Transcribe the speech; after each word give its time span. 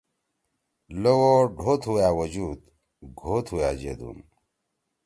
لوو 1.01 1.33
ڈھو 1.57 1.73
تُھو 1.81 1.93
أ 2.07 2.09
وجود، 2.17 2.59
گھو 3.19 3.35
تُھو 3.45 3.55
أ 3.69 3.71
جیدُون 3.79 4.17